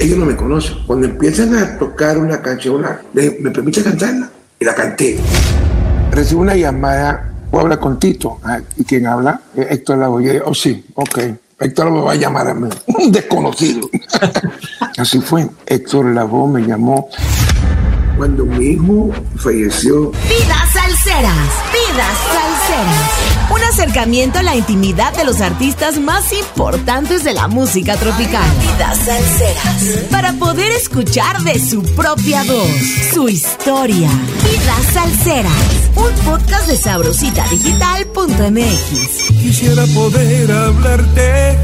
[0.00, 0.78] ellos no me conocen.
[0.86, 4.30] Cuando empiezan a tocar una canción, ¿me permite cantarla?
[4.58, 5.18] Y la canté.
[6.10, 8.38] Recibo una llamada, ¿puedo hablar con Tito?
[8.42, 9.40] Ah, ¿Y quién habla?
[9.54, 10.42] Eh, Héctor Lavoe.
[10.44, 11.18] Oh, sí, ok.
[11.60, 13.88] Héctor me va a llamar a mí, un desconocido.
[14.98, 15.46] Así fue.
[15.66, 17.08] Héctor Lavoe me llamó
[18.16, 20.10] cuando mi hijo falleció.
[20.10, 21.48] Vidas Salseras,
[22.00, 23.12] Vidas Salseras.
[23.50, 28.48] Un acercamiento a la intimidad de los artistas más importantes de la música tropical.
[28.58, 30.06] Vidas Salseras.
[30.10, 32.70] Para poder escuchar de su propia voz,
[33.12, 34.08] su historia.
[34.42, 35.52] Vidas Salseras.
[35.94, 39.32] Un podcast de sabrositadigital.mx.
[39.38, 41.58] Quisiera poder hablarte,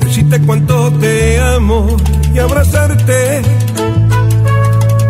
[0.00, 1.94] decirte cuánto te amo
[2.34, 3.42] y abrazarte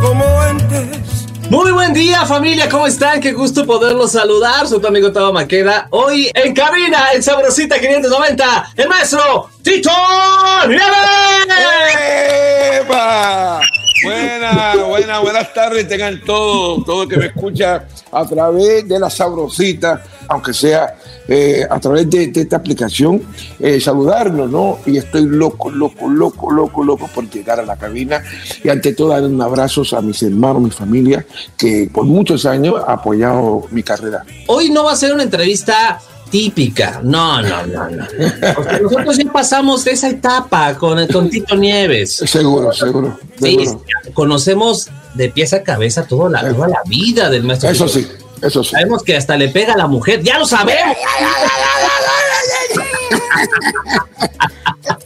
[0.01, 1.14] como antes.
[1.51, 3.21] Muy buen día familia, ¿cómo están?
[3.21, 4.67] Qué gusto poderlos saludar.
[4.67, 5.89] Soy tu amigo Taba Maqueda.
[5.91, 9.91] Hoy en cabina, en Sabrosita 590, el maestro Tito
[10.69, 10.85] Nieves.
[14.05, 15.89] Buenas, buenas, buenas tardes.
[15.89, 20.95] Tengan todo, todo que me escucha a través de la sabrosita, aunque sea
[21.27, 23.23] eh, a través de, de esta aplicación,
[23.59, 24.79] eh, saludarnos, ¿no?
[24.85, 28.23] Y estoy loco, loco, loco, loco, loco por llegar a la cabina
[28.63, 31.25] y ante todo dar un abrazo a mis hermanos, mi familia,
[31.57, 34.25] que por muchos años ha apoyado mi carrera.
[34.49, 36.01] Hoy no va a ser una entrevista
[36.35, 37.01] típica.
[37.05, 38.05] No, no, no, no.
[38.57, 42.17] Porque nosotros ya pasamos de esa etapa con, con Tito Nieves.
[42.27, 43.17] Seguro, seguro.
[43.41, 43.85] Sí, seguro.
[44.15, 47.71] conocemos de pies a cabeza toda la, toda la vida del maestro.
[47.71, 47.99] Eso Tito.
[48.01, 48.09] sí,
[48.43, 48.71] eso sí.
[48.73, 50.97] Sabemos que hasta le pega a la mujer, ya lo sabemos.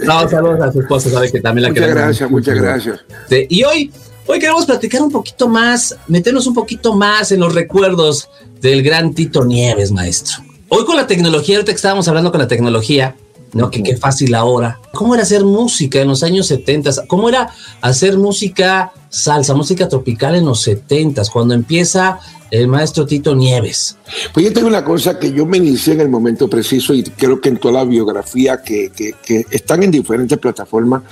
[0.01, 2.03] No, saludos a su esposa, sabe que también la Muchas queremos.
[2.05, 3.01] gracias, muchas gracias.
[3.29, 3.93] Sí, Y hoy,
[4.27, 8.31] hoy queremos platicar un poquito más, meternos un poquito más en los recuerdos
[8.63, 10.48] del gran Tito Nieves, maestro.
[10.71, 13.17] Hoy con la tecnología, ahorita que estábamos hablando con la tecnología,
[13.53, 13.71] ¿no?
[13.71, 14.79] Que qué fácil ahora.
[14.93, 17.07] ¿Cómo era hacer música en los años 70?
[17.07, 22.19] ¿Cómo era hacer música salsa, música tropical en los 70 cuando empieza
[22.51, 23.97] el maestro Tito Nieves?
[24.33, 27.41] Pues yo tengo una cosa que yo me inicié en el momento preciso y creo
[27.41, 31.03] que en toda la biografía que, que- están en diferentes plataformas,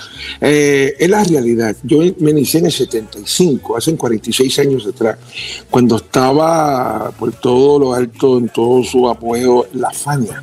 [0.41, 1.77] eh, es la realidad.
[1.82, 5.19] Yo me inicié en el 75, hace 46 años atrás,
[5.71, 10.43] cuando estaba por todo lo alto, en todo su apoyo, la Fania.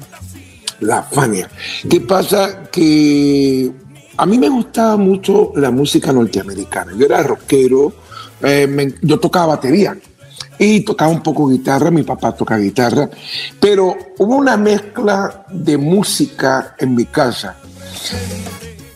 [0.80, 1.50] La Fania.
[1.90, 2.64] ¿Qué pasa?
[2.72, 3.72] Que
[4.18, 6.94] a mí me gustaba mucho la música norteamericana.
[6.98, 7.94] Yo era rockero,
[8.42, 9.98] eh, yo tocaba batería
[10.58, 13.10] y tocaba un poco guitarra, mi papá toca guitarra,
[13.60, 17.56] pero hubo una mezcla de música en mi casa.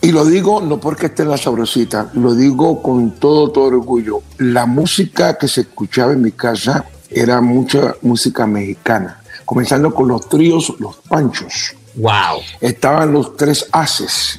[0.00, 4.22] Y lo digo no porque esté en la sabrosita, lo digo con todo, todo orgullo.
[4.38, 9.17] La música que se escuchaba en mi casa era mucha música mexicana,
[9.48, 11.74] comenzando con los tríos Los Panchos.
[11.94, 12.42] ¡Wow!
[12.60, 14.38] Estaban los tres haces.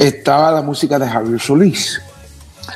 [0.00, 2.02] Estaba la música de Javier Solís.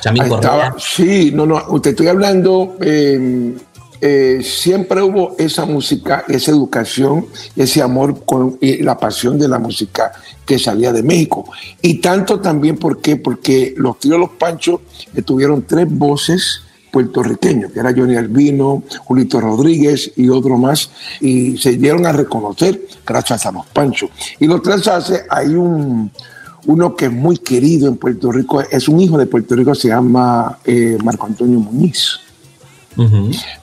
[0.05, 3.57] Estaba, sí, no, no, te estoy hablando, eh,
[4.01, 9.59] eh, siempre hubo esa música, esa educación, ese amor con y la pasión de la
[9.59, 10.13] música
[10.45, 11.51] que salía de México.
[11.83, 13.17] Y tanto también, ¿por qué?
[13.17, 14.83] Porque los tíos Los Panchos
[15.25, 16.63] tuvieron tres voces
[16.97, 20.91] puertorriqueños, que era Johnny Albino, Julito Rodríguez y otro más,
[21.21, 24.09] y se dieron a reconocer gracias a Los Panchos.
[24.41, 26.11] Y los tres hace, hay un,
[26.65, 29.89] uno que es muy querido en Puerto Rico, es un hijo de Puerto Rico, se
[29.89, 32.19] llama eh, Marco Antonio Muñiz.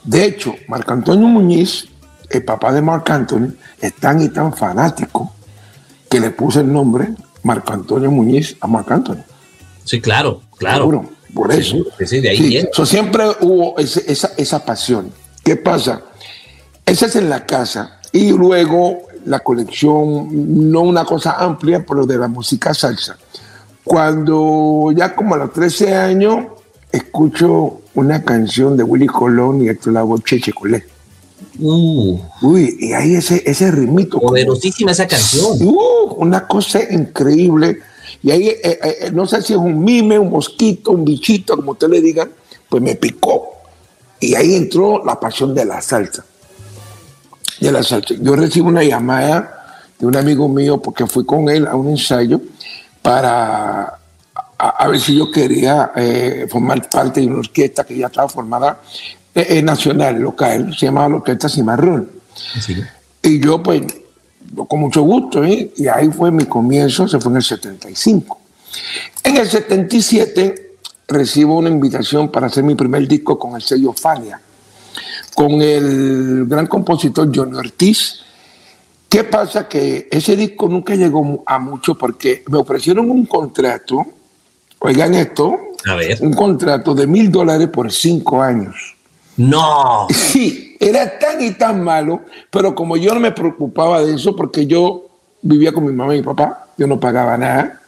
[0.04, 1.88] De hecho, Marco Antonio Muñiz,
[2.30, 3.48] el papá de Marc Anthony,
[3.80, 5.32] es tan y tan fanático
[6.08, 7.08] que le puso el nombre
[7.42, 9.24] Marco Antonio Muñiz a Marc Anthony.
[9.82, 10.84] Sí, claro, claro.
[10.84, 11.76] Seguro, por eso.
[12.06, 15.10] sí, de ahí Sí, so, siempre hubo ese- esa, esa pasión.
[15.44, 16.02] ¿Qué pasa?
[16.86, 17.98] Esa es en la casa.
[18.12, 23.16] Y luego la colección, no una cosa amplia, pero de la música salsa.
[23.82, 26.46] Cuando ya como a los 13 años,
[26.90, 30.84] escucho una canción de Willy Colón y Héctor Lavoe, Cheche Colé.
[31.60, 34.16] Uh, Uy, y ahí ese, ese ritmito.
[34.18, 35.58] como- poderosísima esa canción.
[35.62, 37.78] Uh, una cosa increíble.
[38.22, 41.72] Y ahí, eh, eh, no sé si es un mime, un mosquito, un bichito, como
[41.72, 42.28] usted le diga,
[42.68, 43.52] pues me picó.
[44.20, 46.24] Y ahí entró la pasión de la salsa.
[47.60, 48.14] De la salsa.
[48.20, 52.40] Yo recibo una llamada de un amigo mío porque fui con él a un ensayo
[53.02, 53.98] para
[54.58, 58.28] a, a ver si yo quería eh, formar parte de una orquesta que ya estaba
[58.28, 58.80] formada
[59.34, 62.08] eh, eh, nacional, local, se llamaba la Orquesta Cimarrón.
[62.34, 62.76] Sí.
[63.22, 63.82] Y yo, pues,
[64.54, 65.72] con mucho gusto, ¿eh?
[65.76, 68.38] y ahí fue mi comienzo, se fue en el 75.
[69.22, 70.76] En el 77
[71.08, 74.40] recibo una invitación para hacer mi primer disco con el sello Fania,
[75.34, 78.20] con el gran compositor Johnny Ortiz.
[79.08, 79.68] ¿Qué pasa?
[79.68, 84.04] Que ese disco nunca llegó a mucho porque me ofrecieron un contrato,
[84.80, 86.18] oigan esto, A ver.
[86.20, 88.93] Un contrato de mil dólares por cinco años.
[89.36, 90.06] No.
[90.10, 94.66] Sí, era tan y tan malo, pero como yo no me preocupaba de eso, porque
[94.66, 95.08] yo
[95.42, 97.80] vivía con mi mamá y mi papá, yo no pagaba nada.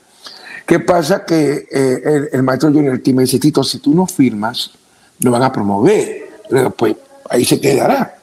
[0.67, 1.25] ¿Qué pasa?
[1.25, 4.73] Que eh, el, maestro Junior T me dice, Tito, si tú no firmas,
[5.21, 6.27] lo van a promover.
[6.51, 6.97] Pero pues
[7.31, 8.17] ahí se quedará.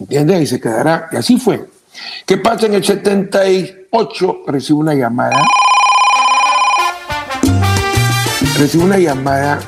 [0.00, 0.36] ¿Entiendes?
[0.36, 1.08] Ahí se quedará.
[1.12, 1.64] Y así fue.
[2.26, 2.66] ¿Qué pasa?
[2.66, 5.44] En el 78 recibo una llamada.
[8.58, 9.60] Recibo una llamada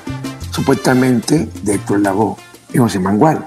[0.50, 2.43] supuestamente de Héctor Lavoe
[2.74, 3.46] y José Mangual.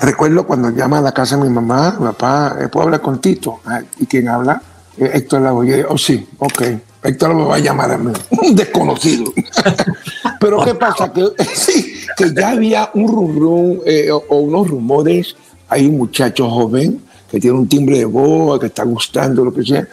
[0.00, 3.60] Recuerdo cuando llama a la casa de mi mamá, mi papá, ¿puedo hablar con Tito?
[3.98, 4.62] ¿Y quién habla?
[4.96, 5.84] Héctor Lavoe.
[5.88, 6.62] Oh, sí, ok.
[7.02, 9.32] Héctor me va a llamar a mí, un desconocido.
[10.40, 11.12] Pero ¿qué pasa?
[11.12, 15.36] Que, sí, que ya había un rum, eh, o, o, unos rumores,
[15.68, 19.64] hay un muchacho joven que tiene un timbre de voz, que está gustando, lo que
[19.64, 19.86] sea.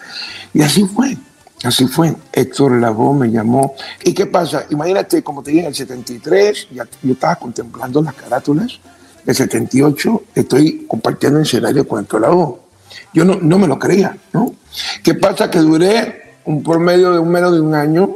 [0.53, 1.17] Y así fue,
[1.63, 2.15] así fue.
[2.31, 3.75] Héctor Lavoe me llamó.
[4.03, 4.65] ¿Y qué pasa?
[4.69, 8.79] Imagínate, como te dije, en el 73, ya, yo estaba contemplando las carátulas.
[9.25, 12.59] El 78 estoy compartiendo escenario con Héctor Lavoe.
[13.13, 14.53] Yo no, no me lo creía, ¿no?
[15.03, 15.49] ¿Qué pasa?
[15.49, 18.15] Que duré un promedio de un menos de un año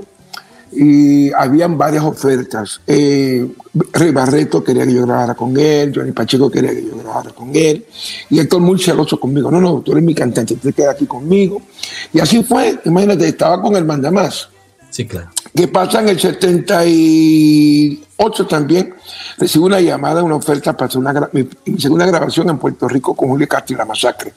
[0.76, 2.82] y habían varias ofertas.
[2.88, 3.48] Eh,
[3.92, 7.54] Rey Barreto quería que yo grabara con él, Johnny Pacheco quería que yo grabara con
[7.56, 7.86] él,
[8.30, 9.52] y Héctor muy celoso conmigo.
[9.52, 11.62] No, no, tú eres mi cantante, tú te quedas aquí conmigo.
[12.12, 14.50] Y así fue, imagínate, estaba con el Mandamás.
[14.90, 15.30] Sí, claro.
[15.56, 18.96] ¿Qué pasa en el 78 también?
[19.38, 23.16] Recibo una llamada, una oferta para hacer una, mi, mi segunda grabación en Puerto Rico
[23.16, 24.34] con Julio Castro y La Masacre.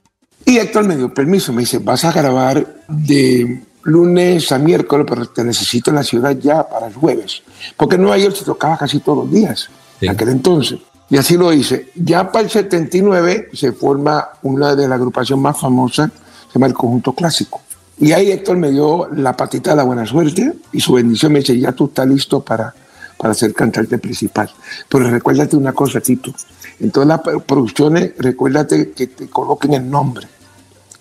[0.47, 5.27] Y Héctor me dio permiso, me dice, vas a grabar de lunes a miércoles, pero
[5.27, 7.43] te necesito en la ciudad ya para el jueves.
[7.77, 9.69] Porque en Nueva York se tocaba casi todos los días,
[9.99, 10.07] sí.
[10.07, 10.79] en aquel entonces.
[11.09, 11.91] Y así lo hice.
[11.95, 16.11] Ya para el 79 se forma una de las agrupaciones más famosas,
[16.49, 17.61] se llama el Conjunto Clásico.
[17.99, 21.39] Y ahí Héctor me dio la patita de la buena suerte y su bendición me
[21.39, 22.75] dice, ya tú estás listo para,
[23.17, 24.51] para ser cantante principal.
[24.89, 26.33] Pero recuérdate una cosa, Tito.
[26.79, 30.27] En todas las producciones, recuérdate que te coloquen el nombre.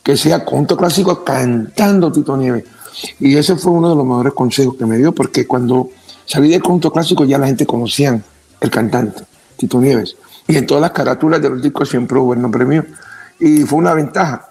[0.01, 2.63] Que sea Conjunto Clásico cantando Tito Nieves.
[3.19, 5.89] Y ese fue uno de los mejores consejos que me dio, porque cuando
[6.25, 8.21] salí del conjunto clásico ya la gente conocía
[8.59, 9.23] el cantante,
[9.57, 10.15] Tito Nieves.
[10.47, 12.85] Y en todas las carátulas de los discos siempre hubo el nombre mío.
[13.39, 14.49] Y fue una ventaja.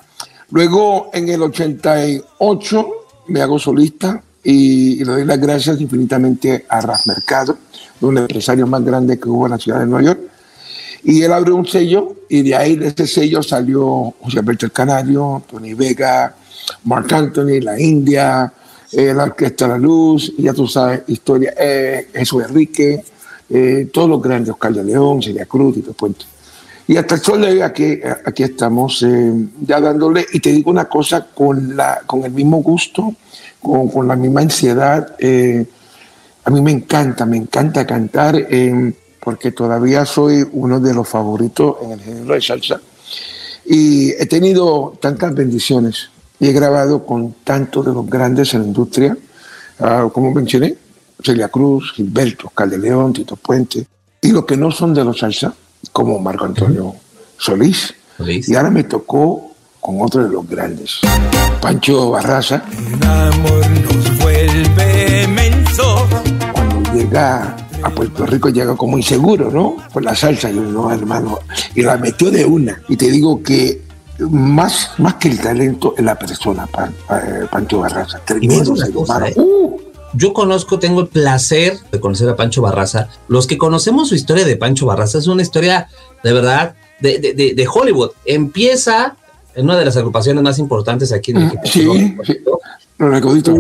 [0.51, 2.87] Luego, en el 88,
[3.29, 7.59] me hago solista y, le doy las gracias infinitamente a Ras Mercado,
[8.01, 10.21] un empresario más grande que hubo en la ciudad de Nueva York.
[11.03, 14.73] Y él abrió un sello y de ahí, de ese sello, salió José Alberto el
[14.73, 16.35] Canario, Tony Vega,
[16.85, 18.53] Mark Anthony, la India,
[18.93, 23.03] eh, la Orquesta La Luz, ya tú sabes, historia, eh, Jesús Enrique,
[23.51, 26.25] eh, todos los grandes, Oscar de León, Celia Cruz y todo Puente.
[26.87, 29.05] Y hasta el sol de hoy aquí, aquí estamos
[29.63, 33.15] ya dándole, y te digo una cosa, con, la, con el mismo gusto,
[33.61, 35.17] con, con la misma ansiedad,
[36.45, 38.47] a mí me encanta, me encanta cantar,
[39.19, 42.81] porque todavía soy uno de los favoritos en el género de salsa.
[43.65, 46.11] Y he tenido tantas bendiciones
[46.45, 49.17] y he grabado con tantos de los grandes en la industria,
[49.79, 50.77] uh, como mencioné,
[51.23, 53.87] Celia Cruz, Gilberto, León, Tito Puente,
[54.21, 55.55] y los que no son de los salsa,
[55.91, 56.99] como Marco Antonio uh -huh.
[57.39, 57.95] Solís.
[58.19, 58.47] Solís.
[58.47, 60.99] Y ahora me tocó con otro de los grandes,
[61.63, 62.63] Pancho Barraza.
[62.71, 66.07] El amor nos vuelve menso.
[66.53, 69.77] Cuando llega a Puerto Rico llega como inseguro, ¿no?
[69.95, 71.39] Por la salsa, yo no, hermano,
[71.75, 72.83] y la metió de una.
[72.91, 73.84] Y te digo que
[74.19, 78.21] más, más que el talento en la persona, Pan, eh, Pancho Barraza.
[78.25, 79.27] Tremendo ser humano.
[79.27, 79.35] ¿eh?
[79.37, 79.81] Uh.
[80.17, 83.09] Yo conozco, tengo el placer de conocer a Pancho Barraza.
[83.27, 85.89] Los que conocemos su historia de Pancho Barraza es una historia
[86.23, 88.11] de verdad de, de, de, de Hollywood.
[88.25, 89.17] Empieza
[89.55, 91.63] en una de las agrupaciones más importantes aquí en México.
[91.65, 92.39] Sí, sí.
[92.99, 93.55] Lo recordito.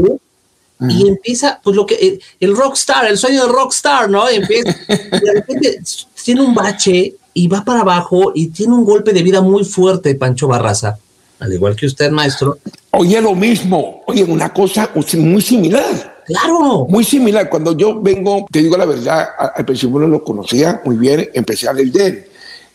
[0.80, 4.30] Y empieza, pues lo que, el, el rockstar, el sueño del rockstar, ¿no?
[4.30, 5.80] Y empieza, y de repente
[6.24, 10.14] tiene un bache y va para abajo y tiene un golpe de vida muy fuerte,
[10.14, 10.96] Pancho Barraza,
[11.40, 12.58] al igual que usted, maestro.
[12.92, 16.14] Oye, lo mismo, oye, una cosa muy similar.
[16.24, 16.86] Claro.
[16.88, 17.50] Muy similar.
[17.50, 21.68] Cuando yo vengo, te digo la verdad, al principio no lo conocía muy bien, empecé
[21.68, 22.24] a leer de él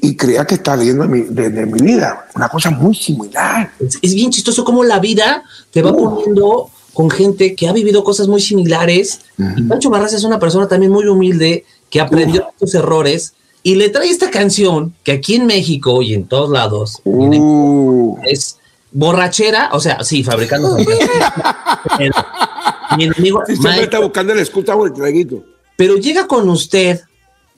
[0.01, 2.27] y creía que estaba leyendo de mi, de, de mi vida.
[2.35, 3.71] Una cosa muy similar.
[3.79, 5.95] Es, es, bien chistoso cómo la vida te va uh.
[5.95, 9.21] poniendo con gente que ha vivido cosas muy similares.
[9.37, 9.59] Uh -huh.
[9.59, 12.59] Y Pancho Barraza es una persona también muy humilde que aprendió uh.
[12.59, 17.01] sus errores y le trae esta canción que aquí en México y en todos lados
[17.03, 18.17] uh.
[18.25, 18.57] es
[18.91, 20.77] borrachera, o sea, sí, fabricando
[22.97, 25.43] Mi enemigo sí, siempre está buscando el escuta o el traguito.
[25.75, 27.01] Pero llega con usted,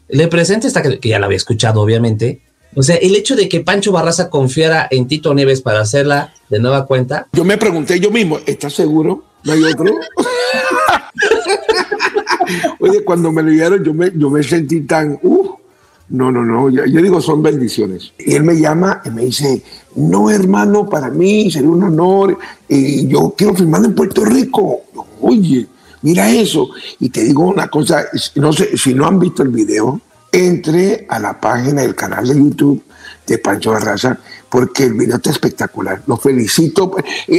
[0.10, 2.41] le presenta esta que ya la había escuchado, obviamente.
[2.75, 6.60] O sea, el hecho de que Pancho Barraza confiara en Tito Nieves para hacerla de
[6.60, 7.27] nueva cuenta.
[7.34, 9.24] Yo me pregunté yo mismo, ¿estás seguro?
[9.43, 9.86] ¿No hay otro?
[12.79, 15.55] Mire, cuando me lo dieron, yo me, yo me sentí tan, uh,
[16.12, 18.13] no, no, no, yo, digo, son bendiciones.
[18.20, 19.63] Y él me llama y me dice,
[19.96, 22.38] no, hermano, para mí sería un honor,
[22.68, 24.82] y yo quiero firmar en Puerto Rico.
[25.22, 25.68] Oye,
[26.01, 26.70] mira eso.
[27.00, 28.03] Y te digo una cosa,
[28.36, 30.01] no sé, si no han visto el video,
[30.34, 32.84] entre a la página del canal de YouTube
[33.25, 34.18] de Pancho Barraza,
[34.50, 36.03] porque el video está espectacular.
[36.08, 36.94] Lo felicito.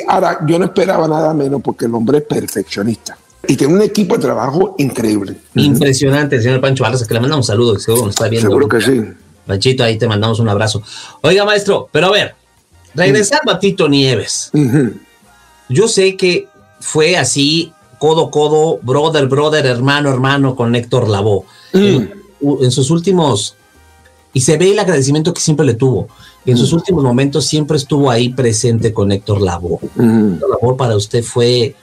[0.09, 3.19] Ahora, yo no esperaba nada menos porque el hombre es perfeccionista.
[3.49, 5.37] Y tiene un equipo de trabajo increíble.
[5.55, 8.49] Impresionante, señor Pancho Barraza, que le mandamos un saludo, que seguro nos está viendo.
[8.49, 9.03] Seguro que sí.
[9.47, 10.83] Panchito, ahí te mandamos un abrazo.
[11.23, 12.35] Oiga, maestro, pero a ver,
[12.95, 14.51] regresando a Tito Nieves.
[14.53, 14.93] Uh -huh.
[15.69, 16.47] Yo sé que
[16.81, 21.45] fue así, codo, codo, brother, brother, hermano, hermano, con Héctor Lavoe.
[21.73, 21.79] Mm.
[21.79, 22.13] En,
[22.61, 23.57] en sus últimos
[24.35, 26.09] y se ve el agradecimiento que siempre le tuvo.
[26.47, 29.79] En sus últimos momentos siempre estuvo ahí presente con Héctor Lavoe.
[29.95, 30.35] Mm.
[30.35, 31.77] Héctor Lavoe para usted fue,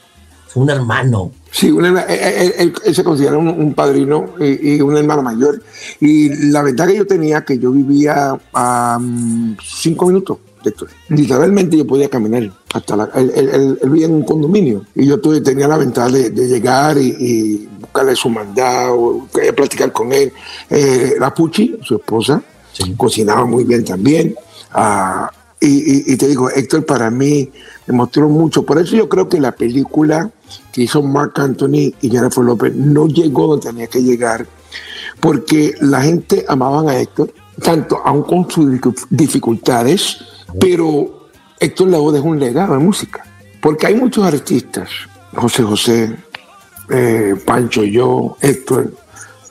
[0.47, 1.31] fue un hermano.
[1.51, 5.61] Sí, un, él, él, él, se considera un, un padrino y, y, un hermano mayor.
[5.99, 10.89] Y la ventaja que yo tenía que yo vivía a um, cinco minutos de Héctor.
[11.09, 15.41] Literalmente yo podía caminar hasta la, él, él, vivía en un condominio y yo tuve,
[15.41, 20.31] tenía la ventaja de, de llegar y, y, buscarle su mandado, platicar con él.
[20.69, 22.41] Eh, la Puchi, su esposa,
[22.71, 22.93] sí.
[22.95, 24.35] cocinaba muy bien también.
[24.75, 25.25] Uh,
[25.61, 27.51] y, te digo, Héctor para mí
[27.85, 28.63] demostró mucho.
[28.63, 30.31] Por eso yo creo que la película
[30.79, 34.47] que hizo Mark Anthony y Jennifer López no llegó donde tenía que llegar,
[35.19, 40.19] porque la gente amaban a Héctor, tanto aún con sus dificultades,
[40.57, 41.27] pero
[41.59, 43.25] Héctor Lavoe dejó un legado de música.
[43.59, 44.87] Porque hay muchos artistas,
[45.35, 46.15] José José,
[46.89, 48.93] eh, Pancho, yo, Héctor,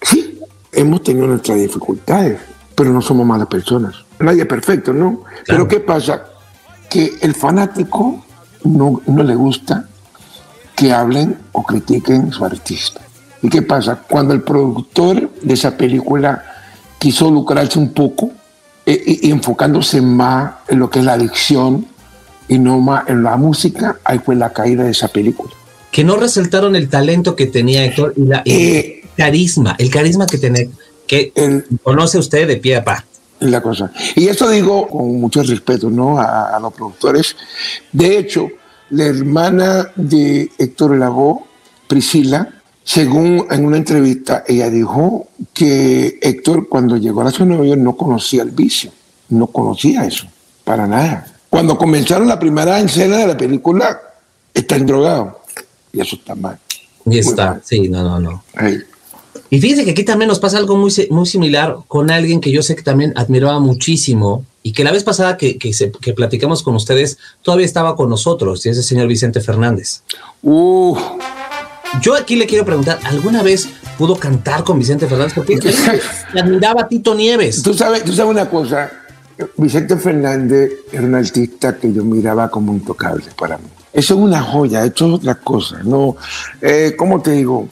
[0.00, 0.38] sí,
[0.72, 2.40] hemos tenido nuestras dificultades,
[2.74, 3.96] pero no somos malas personas.
[4.18, 5.24] Nadie es perfecto, ¿no?
[5.44, 5.44] Claro.
[5.44, 6.24] Pero ¿qué pasa?
[6.88, 8.24] Que el fanático
[8.64, 9.86] no, no le gusta
[10.78, 13.00] que hablen o critiquen su artista.
[13.42, 13.96] ¿Y qué pasa?
[13.96, 16.44] Cuando el productor de esa película
[17.00, 18.30] quiso lucrarse un poco
[18.86, 21.84] eh, y, y, enfocándose más en lo que es la adicción
[22.46, 25.50] y no más en la música, ahí fue la caída de esa película.
[25.90, 29.90] Que no resaltaron el talento que tenía Héctor y, la, y eh, el carisma, el
[29.90, 30.66] carisma que tenía,
[31.08, 33.04] que el, conoce usted de pie a pa.
[33.40, 33.90] La cosa.
[34.14, 36.18] Y esto digo con mucho respeto ¿no?
[36.18, 37.36] a, a los productores.
[37.92, 38.48] De hecho,
[38.90, 41.44] la hermana de Héctor Lavoe,
[41.86, 42.48] Priscila,
[42.84, 47.66] según en una entrevista, ella dijo que Héctor cuando llegó a la ciudad de Nueva
[47.66, 48.90] York no conocía el vicio,
[49.28, 50.26] no conocía eso,
[50.64, 51.26] para nada.
[51.50, 54.00] Cuando comenzaron la primera escena de la película,
[54.54, 55.40] está drogado.
[55.92, 56.58] Y eso está mal.
[57.06, 57.62] Y está, mal.
[57.64, 58.44] sí, no, no, no.
[58.58, 58.78] Hey.
[59.50, 62.62] Y fíjense que aquí también nos pasa algo muy, muy similar con alguien que yo
[62.62, 66.62] sé que también admiraba muchísimo y que la vez pasada que, que, se, que platicamos
[66.62, 70.02] con ustedes todavía estaba con nosotros, y es el señor Vicente Fernández.
[70.42, 70.96] Uh.
[72.02, 75.32] Yo aquí le quiero preguntar, ¿alguna vez pudo cantar con Vicente Fernández?
[75.34, 75.58] Porque
[76.38, 77.62] admiraba a Tito Nieves.
[77.62, 78.90] Tú sabes, tú sabes una cosa,
[79.56, 83.64] Vicente Fernández era un artista que yo miraba como intocable para mí.
[83.92, 85.80] Eso es una joya, eso es otra cosa.
[85.82, 86.16] No,
[86.60, 87.68] eh, ¿Cómo te digo?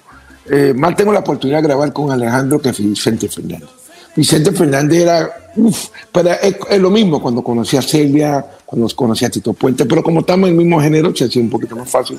[0.51, 3.69] Eh, más tengo la oportunidad de grabar con Alejandro que Vicente Fernández.
[4.15, 9.25] Vicente Fernández era, uff, pero es, es, lo mismo cuando conocí a Celia, cuando conocí
[9.25, 11.91] a Tito Puente, pero como estamos en el mismo género, se hacía un poquito más
[11.91, 12.19] fácil.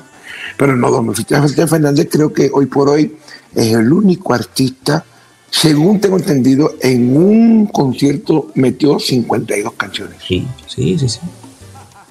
[0.56, 3.16] Pero no, don Vicente Fernández creo que hoy por hoy
[3.54, 5.04] es el único artista,
[5.50, 10.18] según tengo entendido, en un concierto metió 52 canciones.
[10.26, 11.20] Sí, sí, sí, sí.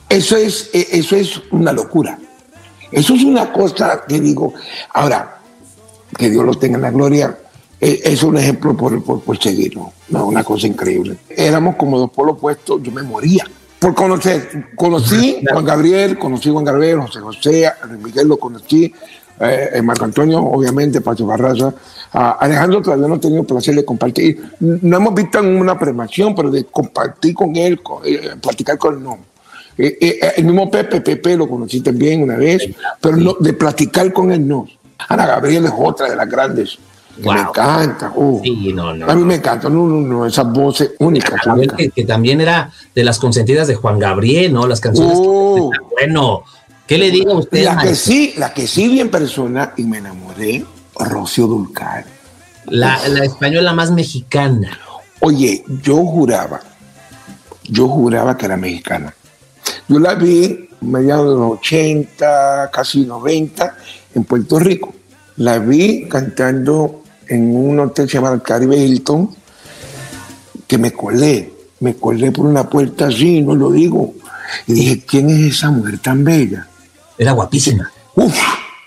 [0.09, 2.17] Eso es, eso es una locura.
[2.91, 4.53] Eso es una cosa que digo,
[4.93, 5.37] ahora,
[6.16, 7.38] que Dios lo tenga en la gloria,
[7.80, 11.18] es un ejemplo por, por, por seguirlo, no, una cosa increíble.
[11.30, 13.46] Éramos como dos polos opuestos, yo me moría
[13.80, 14.70] por conocer.
[14.76, 17.72] Conocí Juan Gabriel, conocí Juan Gabriel, José José,
[18.04, 18.92] Miguel lo conocí,
[19.40, 21.74] eh, Marco Antonio, obviamente, Pacho Barraza.
[22.12, 24.42] A Alejandro todavía no he tenido el placer de compartir.
[24.60, 28.96] No hemos visto en una premación, pero de compartir con él, con, eh, platicar con
[28.96, 29.20] él, no.
[29.78, 32.68] Eh, eh, el mismo Pepe, Pepe lo conocí también una vez,
[33.00, 34.68] pero no, de platicar con él no.
[35.10, 36.77] Ana Gabriel es otra de las grandes.
[37.18, 37.34] Wow.
[37.34, 38.12] Me encanta.
[38.16, 38.42] Uh.
[38.44, 41.46] Sí, no, no, a mí me encanta, no, no, no, esas voces únicas.
[41.48, 41.75] Única.
[41.75, 44.68] Que, que, también era de las consentidas de Juan Gabriel, ¿no?
[44.68, 45.18] Las canciones.
[45.18, 45.72] Uh.
[45.72, 46.44] Que, bueno,
[46.86, 47.63] ¿qué le digo a usted?
[47.63, 50.63] La que sí, la que sí vi en persona y me enamoré,
[51.00, 52.06] Rocío Dulcar.
[52.66, 54.77] La, la española más mexicana.
[55.22, 56.60] Oye, yo juraba,
[57.63, 59.13] yo juraba que era mexicana.
[59.88, 63.75] Yo la vi mediados de los 80, casi 90,
[64.17, 64.93] en Puerto Rico.
[65.38, 69.29] La vi cantando en un hotel llamado el Caribe Hilton,
[70.65, 74.13] que me colé, me colé por una puerta así, no lo digo.
[74.65, 76.67] Y dije, ¿quién es esa mujer tan bella?
[77.17, 77.91] Era guapísima.
[78.15, 78.36] Uf,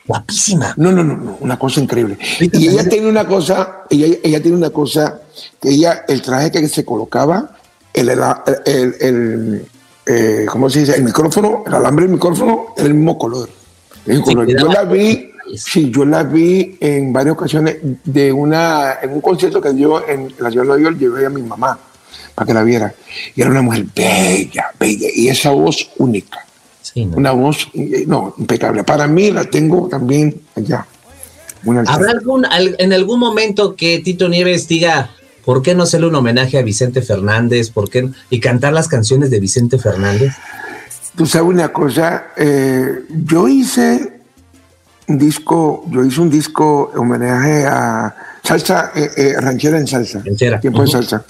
[0.06, 0.75] Guapísima.
[0.76, 2.18] No, no, no, no, una cosa increíble.
[2.40, 5.20] Y ella tiene una cosa, ella, ella tiene una cosa
[5.60, 7.56] que ella, el traje que se colocaba,
[7.92, 8.20] el, el,
[8.66, 9.66] el, el
[10.06, 10.96] eh, ¿cómo se dice?
[10.96, 13.49] El micrófono, el alambre del micrófono, era el mismo color.
[14.07, 19.61] Yo la vi, sí, yo la vi en varias ocasiones de una, en un concierto
[19.61, 21.78] que dio en la ciudad de Nueva York, llevé a mi mamá
[22.35, 22.95] para que la viera.
[23.35, 26.47] Y era una mujer bella, bella, y esa voz única.
[26.95, 28.83] Una voz, eh, no, impecable.
[28.83, 30.87] Para mí la tengo también allá.
[31.87, 35.11] ¿Habrá algún, en algún momento que Tito Nieves diga,
[35.45, 37.71] ¿por qué no hacerle un homenaje a Vicente Fernández?
[37.71, 38.09] ¿Por qué?
[38.30, 40.33] Y cantar las canciones de Vicente Fernández.
[41.17, 44.21] Tú sabes una cosa, eh, yo hice
[45.09, 50.23] un disco, yo hice un disco homenaje a salsa, eh, ranchera en salsa.
[50.25, 50.61] Ranchera.
[50.61, 51.25] Tiempo de salsa.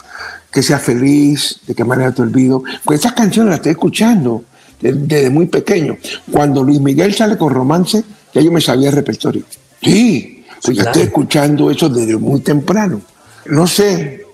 [0.51, 2.63] Que sea feliz, de qué manera te olvido.
[2.85, 4.45] Pues esas canciones las estoy escuchando
[4.81, 5.97] desde muy pequeño.
[6.31, 8.03] Cuando Luis Miguel sale con romance,
[8.35, 9.45] ya yo me sabía el repertorio.
[9.83, 13.01] Sí, pues ya estoy escuchando eso desde muy temprano.
[13.47, 14.25] No sé,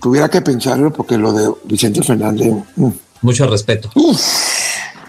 [0.00, 2.52] tuviera que pensarlo porque lo de Vicente Fernández.
[2.76, 2.88] Mm.
[3.22, 3.90] Mucho respeto.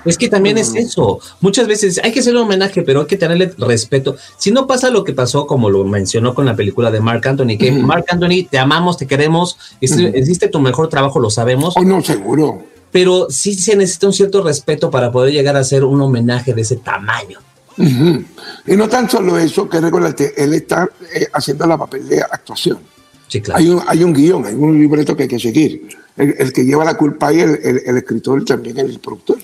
[0.06, 1.20] Es que también es eso.
[1.42, 4.16] Muchas veces hay que hacerle un homenaje, pero hay que tenerle respeto.
[4.38, 7.58] Si no pasa lo que pasó, como lo mencionó con la película de Mark Anthony,
[7.60, 11.76] que Mark Anthony, te amamos, te queremos, existe tu mejor trabajo, lo sabemos.
[11.78, 15.84] Oh, no, seguro pero sí se necesita un cierto respeto para poder llegar a hacer
[15.84, 17.40] un homenaje de ese tamaño.
[17.78, 22.80] Y no tan solo eso, que recuérdate, él está eh, haciendo la papel de actuación.
[23.28, 23.60] Sí, claro.
[23.60, 25.88] Hay un, hay un guion, hay un libreto que hay que seguir.
[26.16, 29.38] El, que lleva la culpa ahí, el, el, escritor también el productor.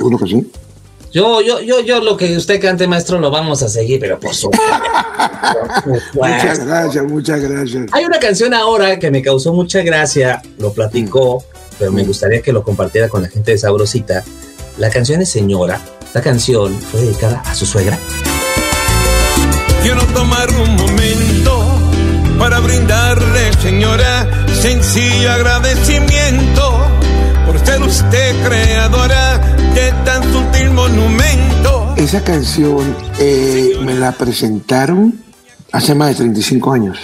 [0.00, 0.50] Seguro que sí.
[1.12, 4.34] Yo, yo, yo, yo lo que usted cante, maestro, lo vamos a seguir, pero por
[4.34, 4.64] supuesto.
[6.14, 7.86] muchas gracias, muchas gracias.
[7.92, 11.44] Hay una canción ahora que me causó mucha gracia, lo platicó
[11.80, 14.22] pero me gustaría que lo compartiera con la gente de Sabrosita.
[14.76, 15.80] La canción es Señora.
[16.12, 17.98] La canción fue dedicada a su suegra.
[19.82, 21.64] Quiero tomar un momento
[22.38, 26.29] para brindarle, señora, sencillo agradecimiento
[32.10, 35.22] Esa canción eh, me la presentaron
[35.70, 36.98] hace más de 35 años.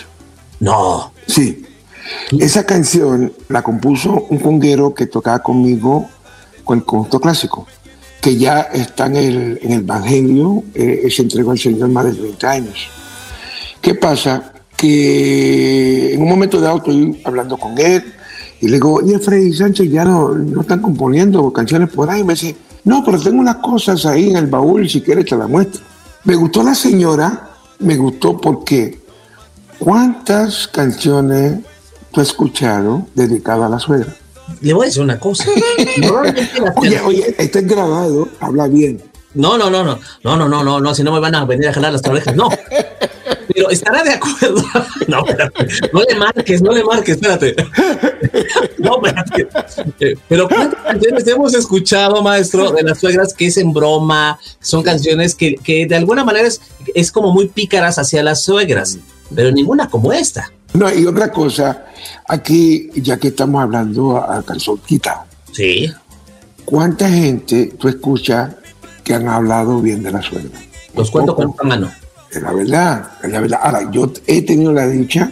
[0.59, 1.13] No.
[1.29, 1.65] Sí.
[2.37, 6.09] Esa canción la compuso un conguero que tocaba conmigo
[6.65, 7.69] con el conjunto clásico,
[8.21, 12.15] que ya está en el, en el Evangelio, eh, se entregó al Señor más de
[12.15, 12.89] 30 años.
[13.81, 14.55] ¿Qué pasa?
[14.77, 18.13] Que en un momento dado estoy hablando con él
[18.61, 22.23] y le digo, oye, Freddy Sánchez, ya no, no están componiendo canciones por ahí.
[22.23, 25.37] Y me dice, no, pero tengo unas cosas ahí en el baúl, si quieres te
[25.37, 25.83] las muestro.
[26.23, 29.01] Me gustó la señora, me gustó porque
[29.77, 31.59] cuántas canciones
[32.13, 34.15] tú has escuchado dedicada a la suegra?
[34.61, 35.47] Le voy a decir una cosa.
[36.77, 39.03] oye, oye, está grabado, habla bien.
[39.35, 41.67] No, no, no, no, no, no, no, no, no, si no me van a venir
[41.69, 42.49] a jalar las orejas, no.
[43.57, 44.63] Pero estará de acuerdo.
[45.09, 47.55] No, espérate, no le marques, no le marques, espérate.
[48.79, 49.49] No, espérate.
[50.01, 54.39] Eh, pero ¿cuántas canciones hemos escuchado, maestro, de las suegras que es en broma?
[54.61, 56.61] Son canciones que, que de alguna manera es,
[56.95, 58.99] es como muy pícaras hacia las suegras,
[59.35, 60.53] pero ninguna como esta.
[60.75, 61.87] No, y otra cosa,
[62.29, 65.23] aquí, ya que estamos hablando a calzón quitado.
[65.53, 65.91] Sí.
[66.65, 68.57] ¿Cuánta gente tú escuchas
[69.05, 70.59] que han hablado bien de la suegra?
[70.95, 72.06] Los cuento con una mano.
[72.31, 73.61] Es la verdad, es la verdad.
[73.63, 75.31] Ahora, yo he tenido la dicha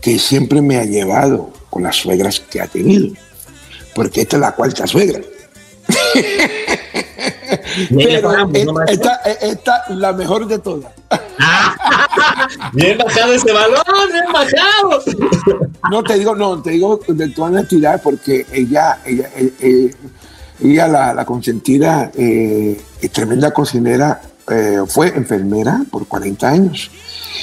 [0.00, 3.14] que siempre me ha llevado con las suegras que ha tenido.
[3.94, 5.20] Porque esta es la cuarta suegra.
[8.86, 10.92] esta, esta, la mejor de todas.
[12.72, 15.02] bien bajado ese balón, bien bajado.
[15.90, 19.94] No te digo, no, te digo de toda honestidad porque ella, ella, eh, eh,
[20.62, 22.80] ella, la, la, consentida, eh,
[23.12, 26.90] tremenda cocinera, eh, fue enfermera por 40 años.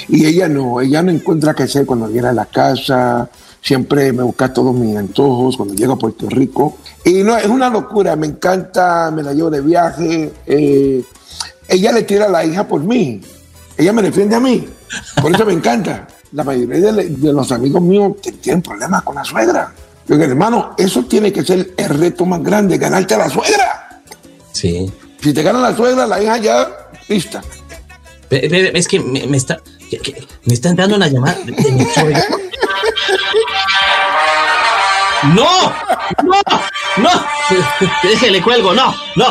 [0.07, 3.29] Y ella no, ella no encuentra qué hacer cuando viene a la casa,
[3.61, 6.77] siempre me busca todos mis antojos cuando llego a Puerto Rico.
[7.03, 10.33] Y no, es una locura, me encanta, me la llevo de viaje.
[11.67, 13.21] ella le tira a la hija por mí
[13.77, 14.67] ella me defiende a mí.
[15.21, 16.07] Por eso me encanta.
[16.31, 19.73] La mayoría de, los amigos míos tienen problemas con la suegra.
[20.07, 24.01] Yo hermano, eso tiene que ser el reto más grande, ganarte a la suegra.
[24.51, 24.91] Sí.
[25.21, 27.41] Si te gana la suegra, la hija ya lista.
[28.29, 29.61] Es que me, está,
[30.45, 32.25] me está entrando una llamada de, mi suegra.
[35.33, 35.73] ¡No!
[36.23, 36.41] ¡No!
[36.97, 37.09] ¡No!
[38.03, 39.25] Déjele cuelgo, no, no.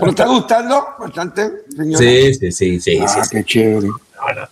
[0.00, 1.50] ¿Te está gustando bastante,
[1.96, 2.98] Sí, sí, sí, sí.
[3.06, 3.88] Ah, qué chévere.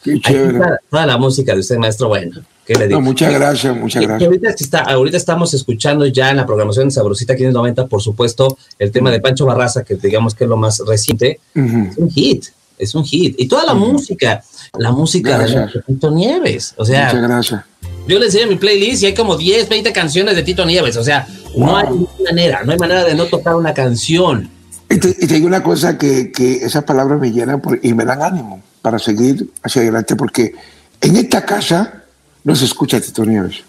[0.03, 0.61] Qué chévere.
[0.91, 2.41] Toda, la música de usted, maestro, bueno.
[2.67, 3.01] ¿Qué le digo?
[3.01, 4.27] muchas gracias, muchas gracias.
[4.27, 8.91] Ahorita, está, ahorita, estamos escuchando ya en la programación de Sabrosita 590, por supuesto, el
[8.91, 11.41] tema de Pancho Barraza, que digamos que es lo más reciente.
[11.55, 12.47] Es un hit,
[12.79, 13.35] es un hit.
[13.39, 14.43] Y toda la música,
[14.79, 16.75] la música de Tito Nieves.
[16.77, 17.65] O sea, muchas gracias.
[18.07, 20.97] Yo le enseño mi playlist y hay como 10, 20 canciones de Tito Nieves.
[20.97, 21.89] O sea, no hay
[22.25, 24.51] manera, no hay manera de no tocar una canción.
[24.91, 28.63] Y te, digo una cosa que, que, esas palabras me llenan y me dan ánimo
[28.83, 30.53] para seguir hacia adelante, porque
[31.01, 32.04] en esta casa
[32.45, 33.65] no se escucha a Tito Nieves.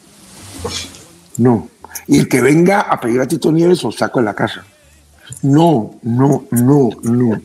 [1.38, 1.70] No.
[2.08, 4.66] Y el que venga a pedir a Tito Nieves lo saco de la casa.
[5.42, 7.42] No, no, no, no.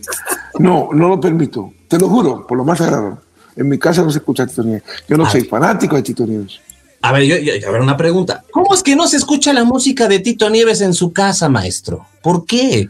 [0.59, 1.73] No, no lo permito.
[1.89, 3.23] Te lo juro, por lo más sagrado.
[3.57, 4.83] En mi casa no se escucha a Tito Nieves.
[5.09, 6.61] Yo no soy fanático de Tito Nieves.
[7.03, 8.45] A ver, yo, a ver, una pregunta.
[8.51, 12.07] ¿Cómo es que no se escucha la música de Tito Nieves en su casa, maestro?
[12.23, 12.89] ¿Por qué?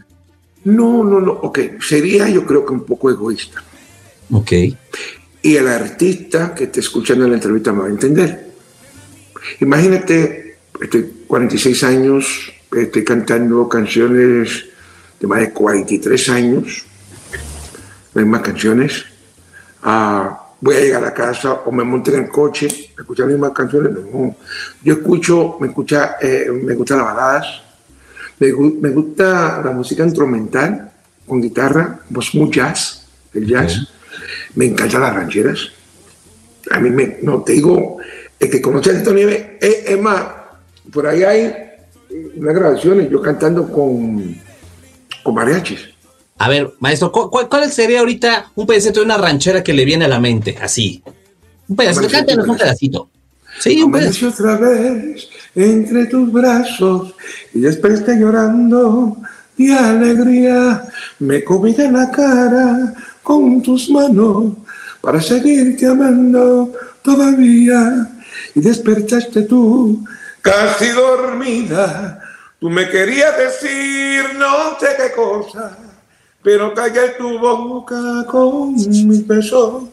[0.63, 1.31] No, no, no.
[1.33, 3.63] Ok, sería yo creo que un poco egoísta.
[4.31, 4.51] Ok
[5.41, 8.51] y el artista que esté escuchando la entrevista me va a entender.
[9.59, 14.65] Imagínate, estoy 46 años, estoy cantando canciones
[15.19, 16.85] de más de 43 años,
[18.13, 19.05] las mismas canciones.
[19.83, 23.51] Ah, voy a llegar a casa o me monto en el coche escuchar las mismas
[23.51, 23.93] canciones.
[24.13, 24.35] No.
[24.83, 27.61] Yo escucho, me, escucha, eh, me gustan las baladas,
[28.39, 30.91] me, gusta la música instrumental
[31.27, 33.87] con guitarra, pues muy jazz, el jazz.
[34.55, 35.69] Me encantan las rancheras.
[36.71, 37.97] A mí me, no te digo,
[38.39, 40.23] el que conoce a Tito Nieves, es, más,
[40.91, 41.53] por ahí hay
[42.35, 44.35] unas grabaciones, yo cantando con,
[45.23, 45.89] con mariachis.
[46.37, 50.07] A ver, maestro, ¿cuál, sería ahorita un pedacito de una ranchera que le viene a
[50.07, 50.57] la mente?
[50.59, 51.03] Así.
[51.67, 53.09] Un pedacito, cántanos un pedacito.
[53.59, 54.29] Sí, un pedacito.
[54.29, 57.13] otra vez entre tus brazos
[57.53, 59.17] y después llorando
[59.57, 60.83] y alegría
[61.19, 64.53] me comida en la cara con tus manos
[65.01, 68.07] para seguirte amando todavía.
[68.55, 70.03] Y despertaste tú,
[70.41, 72.19] casi dormida.
[72.59, 75.77] Tú me querías decir no sé qué cosa,
[76.43, 79.85] pero callé tu boca con mis besos.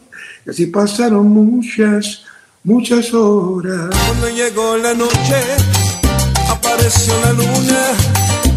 [0.45, 2.23] Y así pasaron muchas,
[2.63, 3.89] muchas horas.
[4.05, 5.41] Cuando llegó la noche,
[6.49, 7.87] apareció la luna,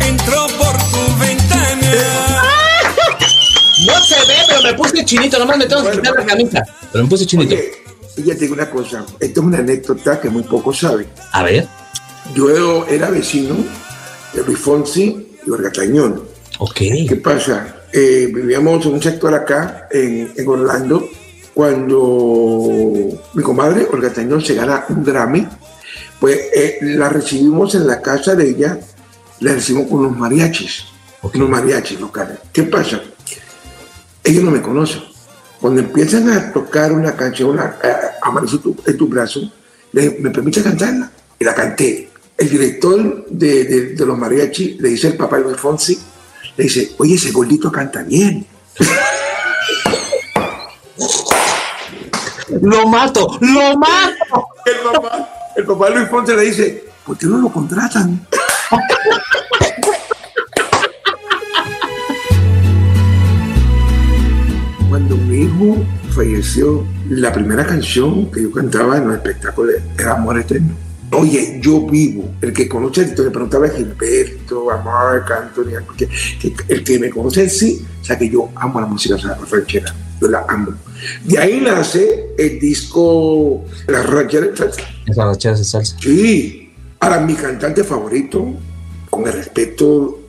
[0.00, 2.41] entró por tu ventana.
[3.86, 6.64] No se ve, pero me puse chinito, nomás me tengo que quitar la camisa.
[6.90, 7.54] Pero me puse chinito.
[8.16, 11.06] y ya te digo una cosa, esto es una anécdota que muy poco sabe.
[11.32, 11.66] A ver.
[12.34, 13.56] Yo era vecino
[14.32, 16.22] de Luis Fonsi y Olga Tañón.
[16.58, 16.76] Ok.
[17.08, 17.82] ¿Qué pasa?
[17.92, 21.10] Eh, vivíamos en un sector acá, en, en, Orlando,
[21.52, 22.70] cuando
[23.34, 25.46] mi comadre Olga Tañón se gana un Grammy,
[26.18, 28.78] pues eh, la recibimos en la casa de ella,
[29.40, 30.84] la recibimos con los mariachis,
[31.20, 31.40] okay.
[31.40, 32.38] los mariachis locales.
[32.52, 33.02] ¿Qué pasa?
[34.24, 35.02] Ellos no me conocen.
[35.60, 37.76] Cuando empiezan a tocar una canción, a,
[38.22, 39.40] amanecer en tu brazo,
[39.92, 41.10] me permite cantarla.
[41.38, 42.10] Y la canté.
[42.36, 45.98] El director de, los mariachi le dice al papá de Fonsi,
[46.56, 48.46] le dice, oye, ese gordito canta bien.
[52.60, 54.48] lo mato, lo mato.
[54.64, 58.26] El papá, el papá de Luis Fonsi le dice, ¿por qué no lo contratan?
[64.92, 70.38] cuando mi hijo falleció, la primera canción que yo cantaba en los espectáculos era Amor
[70.38, 70.74] Eterno.
[71.12, 72.30] Oye, yo vivo.
[72.42, 76.10] El que conoce a le preguntaba a Gilberto, a Marc Anthony, que,
[76.68, 79.16] el que me conoce sí, o sea que yo amo la música
[79.50, 79.94] ranchera.
[80.20, 80.74] Yo la amo.
[81.24, 84.82] De ahí nace el disco Las rancheras de salsa.
[85.06, 85.96] Las rancheras de salsa.
[86.02, 86.70] Sí.
[87.00, 88.44] Ahora, mi cantante favorito,
[89.08, 90.20] con el respeto,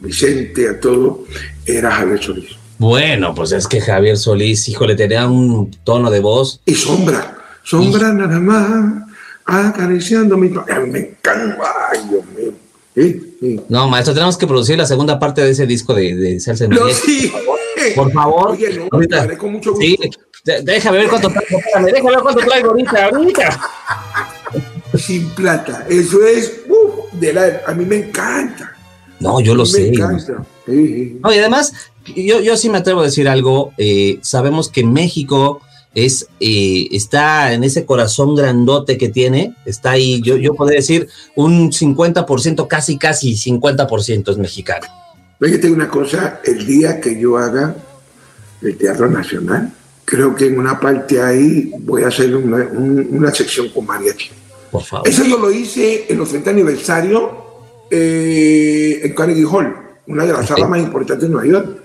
[0.00, 1.22] Vicente, a todo,
[1.64, 2.58] era Javier Solís.
[2.78, 6.60] Bueno, pues es que Javier Solís, híjole, tenía un tono de voz.
[6.64, 9.02] Y sombra, sombra nada más,
[9.44, 10.48] acariciando mi...
[10.48, 11.58] Me encanta,
[11.90, 12.52] ay, Dios mío.
[13.68, 16.70] No, maestro, tenemos que producir la segunda parte de ese disco de, de Salsa en
[16.70, 17.32] no, sí.
[17.94, 18.50] Por favor.
[18.50, 19.84] Oye, no, ahorita, con mucho gusto.
[19.84, 19.96] Sí,
[20.64, 23.60] déjame ver cuánto traigo, déjame ver cuánto traigo ahorita, ahorita.
[24.96, 28.74] Sin plata, eso es, uh, de la, a mí me encanta.
[29.20, 29.88] No, yo lo me sé.
[29.88, 30.44] Encanta.
[30.66, 31.72] No, y además,
[32.14, 33.72] yo, yo sí me atrevo a decir algo.
[33.78, 35.60] Eh, sabemos que México
[35.94, 41.08] es, eh, está en ese corazón grandote que tiene, está ahí, yo, yo podría decir
[41.34, 44.86] un 50%, casi, casi 50% es mexicano.
[45.40, 47.76] Fíjate una cosa, el día que yo haga
[48.60, 49.72] el Teatro Nacional,
[50.04, 54.30] creo que en una parte ahí voy a hacer una, una sección con mariachi.
[54.70, 55.08] Por favor.
[55.08, 57.48] Eso yo lo hice en los 30 aniversario
[57.90, 59.74] eh, en Carnegie Hall,
[60.06, 60.56] una de las okay.
[60.56, 61.82] salas más importantes de Nueva York.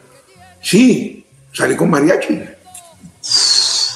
[0.64, 2.42] Sí, salí con mariachi.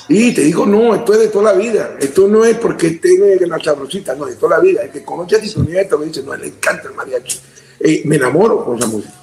[0.09, 1.95] Y te digo, no, esto es de toda la vida.
[1.99, 4.83] Esto no es porque tenga la sabrosita, no, de toda la vida.
[4.83, 7.39] El que conoce a Tito Nieves me dice, no, le encanta el mariachi.
[7.79, 9.13] Eh, me enamoro con esa música.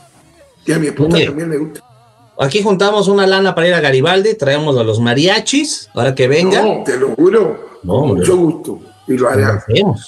[0.66, 1.80] Y a mi esposa también le gusta.
[2.38, 6.62] Aquí juntamos una lana para ir a Garibaldi, traemos a los mariachis, ahora que venga.
[6.62, 7.80] No, te lo juro.
[7.86, 8.80] con mucho gusto.
[9.06, 9.44] Y lo haré.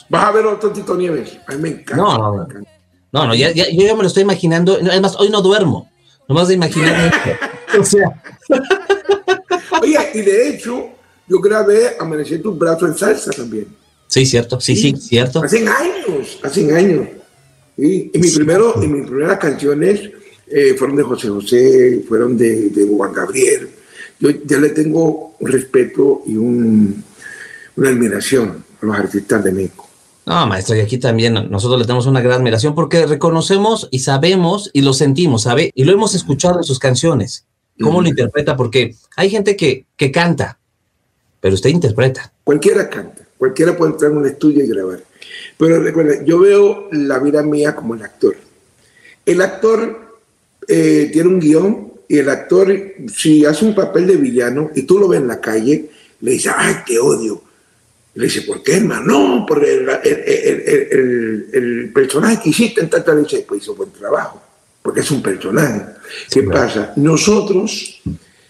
[0.09, 1.38] Vas a ver otro Tito Nieves.
[1.46, 1.96] A mí me encanta.
[1.96, 2.46] No, no,
[3.12, 3.27] no.
[3.27, 4.79] no, ya, ya, yo ya me lo estoy imaginando.
[4.90, 5.90] Además, hoy no duermo.
[6.29, 7.12] Nomás de imaginar
[7.79, 8.23] o sea.
[9.81, 10.91] Oye, y de hecho,
[11.29, 13.69] yo grabé Amanecer tus brazos en salsa también.
[14.09, 14.61] Sí, cierto.
[14.61, 15.43] Sí, sí, cierto.
[15.43, 17.09] Hace años, hace años.
[17.77, 20.11] Y, mi primero, y mis primeras canciones
[20.47, 23.69] eh, fueron de José José, fueron de, de Juan Gabriel.
[24.19, 27.05] Yo ya le tengo un respeto y un,
[27.77, 29.86] una admiración a los artistas de México.
[30.27, 34.71] No, maestro, y aquí también nosotros le tenemos una gran admiración porque reconocemos y sabemos
[34.73, 35.71] y lo sentimos, ¿sabe?
[35.73, 37.47] Y lo hemos escuchado en sus canciones.
[37.81, 38.57] ¿Cómo lo interpreta?
[38.57, 40.59] Porque hay gente que, que canta,
[41.41, 42.33] pero usted interpreta.
[42.43, 45.05] Cualquiera canta, cualquiera puede entrar en un estudio y grabar.
[45.59, 48.37] Pero recuerda, yo veo la vida mía como el actor.
[49.25, 50.19] El actor
[50.67, 52.75] eh, tiene un guion y el actor,
[53.15, 55.89] si hace un papel de villano y tú lo ves en la calle,
[56.21, 57.43] le dice, ay, qué odio.
[58.16, 59.05] Le dice, ¿por qué, hermano?
[59.05, 64.42] No, porque el, el, el, personaje que hiciste en tanta leche, pues hizo buen trabajo,
[64.81, 65.83] porque es un personaje.
[66.31, 66.94] ¿Qué pasa?
[66.96, 68.00] Nosotros,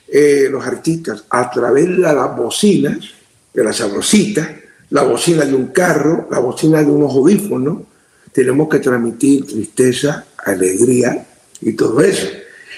[0.07, 2.99] eh, los artistas, a través de las bocinas,
[3.53, 4.57] de la sabrosita,
[4.91, 7.79] la bocina de un carro, la bocina de unos audífonos,
[8.33, 11.27] tenemos que transmitir tristeza, alegría
[11.61, 12.29] y todo eso.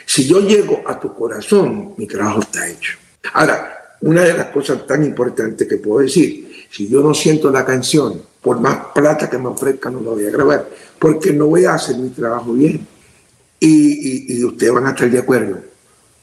[0.07, 2.97] Si yo llego a tu corazón, mi trabajo está hecho.
[3.35, 7.65] Ahora, una de las cosas tan importantes que puedo decir, si yo no siento la
[7.65, 11.65] canción, por más plata que me ofrezca, no la voy a grabar, porque no voy
[11.65, 12.87] a hacer mi trabajo bien.
[13.61, 15.59] Y ustedes van a estar de acuerdo.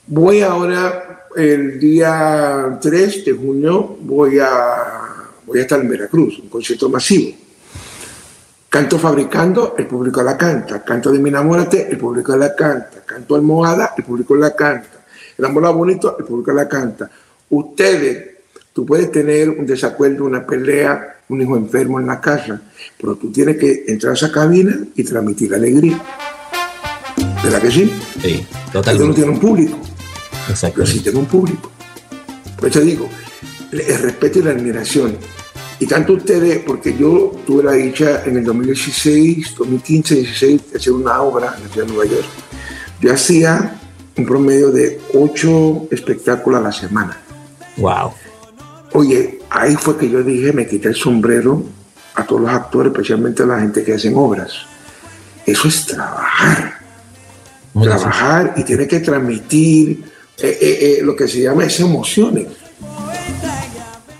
[0.07, 5.05] Voy ahora, el día 3 de junio, voy a
[5.45, 7.35] voy a estar en Veracruz, un concierto masivo.
[8.69, 10.83] Canto fabricando, el público la canta.
[10.83, 13.03] Canto de mi enamórate, el público la canta.
[13.05, 15.05] Canto almohada, el público la canta.
[15.37, 17.09] El amor bonito, el público la canta.
[17.49, 18.34] Ustedes,
[18.75, 22.61] tú puedes tener un desacuerdo, una pelea, un hijo enfermo en la casa,
[22.99, 25.97] pero tú tienes que entrar a esa cabina y transmitir alegría.
[27.41, 27.89] ¿Verdad que sí?
[28.21, 28.99] Sí, totalmente.
[29.01, 29.77] Yo no tiene un público.
[30.49, 30.75] Exacto.
[30.75, 31.71] Pero sí tengo un público.
[32.57, 33.07] Por eso digo,
[33.71, 35.17] el respeto y la admiración.
[35.79, 40.91] Y tanto ustedes, porque yo tuve la dicha en el 2016, 2015, 2016 de hacer
[40.91, 42.27] una obra en la ciudad de Nueva York.
[42.99, 43.79] Yo hacía
[44.17, 47.21] un promedio de ocho espectáculos a la semana.
[47.77, 48.11] Wow.
[48.95, 51.61] Oye, ahí fue que yo dije, me quité el sombrero
[52.13, 54.53] a todos los actores, especialmente a la gente que hacen obras.
[55.45, 56.79] Eso es trabajar.
[57.73, 60.01] trabajar y tiene que transmitir
[60.37, 62.47] eh, eh, eh, lo que se llama esas emociones.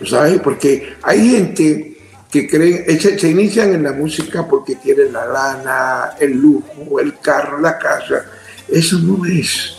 [0.05, 0.41] ¿sabes?
[0.41, 1.97] Porque hay gente
[2.29, 7.17] que cree, se, se, inician en la música porque quieren la lana, el lujo, el
[7.19, 8.25] carro, la casa.
[8.67, 9.77] Eso no es.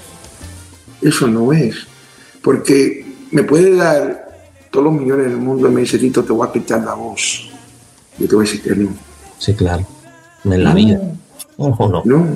[1.03, 1.77] Eso no es.
[2.41, 4.26] Porque me puede dar
[4.77, 7.49] todos los millones del mundo me dice, Tito, te voy a quitar la voz.
[8.19, 8.91] Yo te voy a decir que no.
[9.39, 9.87] Sí, claro.
[10.45, 11.01] En la vida.
[11.57, 12.03] Ojo, no.
[12.05, 12.27] No.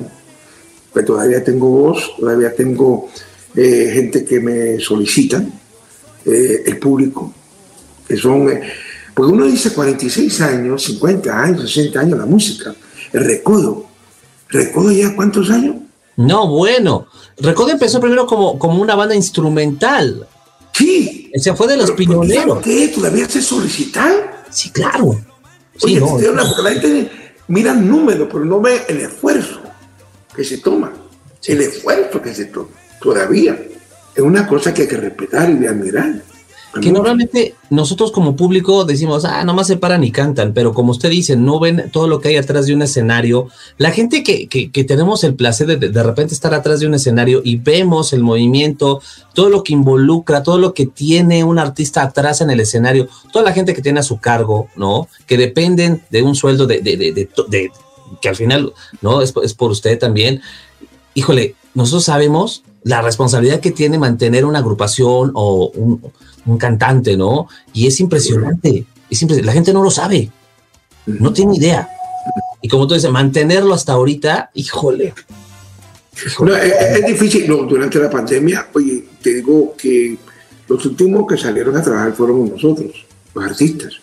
[0.91, 3.09] Pero todavía tengo voz, todavía tengo
[3.55, 5.53] eh, gente que me solicitan,
[6.25, 7.31] eh, el público,
[8.07, 8.63] que son, eh,
[9.13, 12.73] porque uno dice 46 años, 50 años, 60 años la música,
[13.13, 13.85] el recodo.
[14.49, 15.75] ¿Recodo ya cuántos años?
[16.17, 17.05] No, bueno,
[17.37, 20.27] Recodo empezó primero como, como una banda instrumental.
[20.73, 21.10] Sí.
[21.35, 22.61] Se fue de los pioneros.
[22.61, 22.89] ¿Qué?
[22.89, 24.43] ¿Todavía se solicitar?
[24.49, 25.19] Sí, claro.
[25.83, 27.11] Oye, sí, no, porque la gente
[27.47, 29.61] mira el número, pero no ve el esfuerzo
[30.35, 30.91] que se toma.
[31.45, 32.69] El esfuerzo que se toma.
[33.01, 33.59] Todavía.
[34.13, 36.21] Es una cosa que hay que respetar y admirar.
[36.79, 41.09] Que normalmente nosotros como público decimos, ah, nomás se paran y cantan, pero como usted
[41.09, 43.49] dice, no ven todo lo que hay atrás de un escenario.
[43.77, 46.93] La gente que, que, que tenemos el placer de, de repente estar atrás de un
[46.93, 49.01] escenario y vemos el movimiento,
[49.33, 53.43] todo lo que involucra, todo lo que tiene un artista atrás en el escenario, toda
[53.43, 55.09] la gente que tiene a su cargo, ¿no?
[55.27, 57.71] Que dependen de un sueldo de, de, de, de
[58.21, 59.21] que al final, ¿no?
[59.21, 60.41] Es, es por usted también.
[61.15, 66.01] Híjole, nosotros sabemos la responsabilidad que tiene mantener una agrupación o un,
[66.45, 67.47] un cantante, ¿no?
[67.73, 69.45] Y es impresionante, es impresionante.
[69.45, 70.29] La gente no lo sabe,
[71.05, 71.89] no tiene idea.
[72.61, 75.13] Y como tú dices, mantenerlo hasta ahorita, híjole.
[76.25, 76.51] híjole.
[76.51, 80.17] No, es, es, difícil, no, durante la pandemia, oye, te digo que
[80.67, 83.93] los últimos que salieron a trabajar fueron nosotros, los artistas.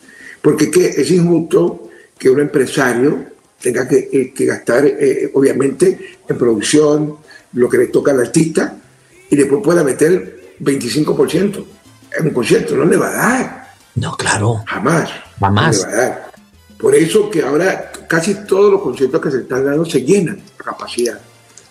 [0.42, 0.88] Porque ¿qué?
[0.88, 3.27] es injusto que un empresario
[3.61, 7.16] tenga que, eh, que gastar, eh, obviamente, en producción,
[7.53, 8.77] lo que le toca al artista,
[9.31, 11.64] y después pueda meter 25%.
[12.26, 13.68] Un concierto, no le va a dar.
[13.94, 14.62] No, claro.
[14.66, 15.11] Jamás.
[15.38, 15.81] Jamás.
[15.81, 16.33] No le va a dar.
[16.78, 20.64] Por eso que ahora casi todos los conciertos que se están dando se llenan a
[20.64, 21.18] capacidad.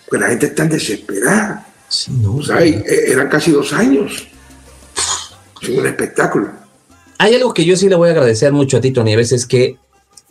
[0.06, 1.66] Porque la gente está desesperada.
[1.88, 2.36] Sí, no.
[2.36, 4.28] O sea, y, eh, eran casi dos años
[5.60, 6.50] sin un espectáculo.
[7.18, 9.76] Hay algo que yo sí le voy a agradecer mucho a Tito Nieves, es que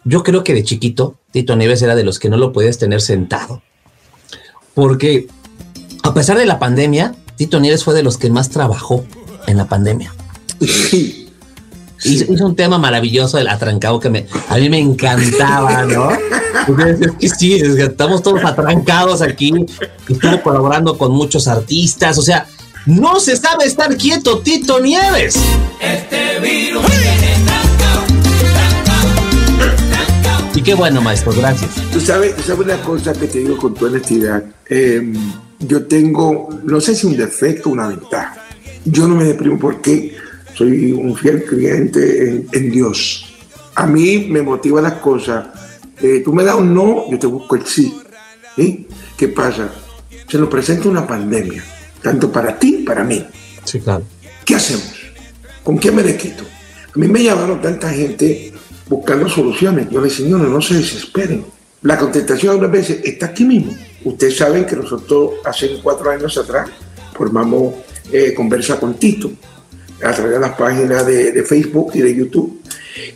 [0.03, 3.01] yo creo que de chiquito Tito Nieves era de los que no lo podías tener
[3.01, 3.61] sentado.
[4.73, 5.27] Porque
[6.03, 9.05] a pesar de la pandemia, Tito Nieves fue de los que más trabajó
[9.47, 10.13] en la pandemia.
[10.59, 11.23] Sí.
[12.03, 16.09] Hizo, hizo un tema maravilloso del atrancado que me, a mí me encantaba, ¿no?
[16.67, 19.53] Es que sí, es que estamos todos atrancados aquí.
[20.07, 22.17] y Estuvo colaborando con muchos artistas.
[22.17, 22.45] O sea,
[22.85, 25.37] no se sabe estar quieto, Tito Nieves.
[30.55, 31.71] Y qué bueno, maestro, gracias.
[31.91, 34.43] Tú sabes, tú sabes una cosa que te digo con toda honestidad.
[34.69, 35.13] Eh,
[35.59, 38.46] yo tengo, no sé si un defecto o una ventaja.
[38.89, 40.15] Yo no me deprimo porque
[40.55, 43.25] soy un fiel creyente en, en Dios.
[43.75, 45.47] A mí me motiva las cosas.
[46.01, 47.99] Eh, tú me das un no, yo te busco el sí.
[48.55, 48.87] ¿Sí?
[49.17, 49.69] ¿Qué pasa?
[50.27, 51.63] Se nos presenta una pandemia,
[52.01, 53.25] tanto para ti, para mí.
[53.65, 54.03] Sí, claro.
[54.45, 54.93] ¿Qué hacemos?
[55.63, 56.43] ¿Con qué me le quito?
[56.95, 58.53] A mí me llamaron tanta gente
[58.87, 59.89] buscando soluciones.
[59.89, 61.45] Yo les decía, no, no, no se desesperen.
[61.81, 63.75] La contestación algunas veces está aquí mismo.
[64.05, 66.69] Ustedes saben que nosotros hace cuatro años atrás
[67.13, 67.73] formamos
[68.11, 69.31] eh, Conversa con Tito
[70.03, 72.61] a través de las páginas de, de Facebook y de YouTube.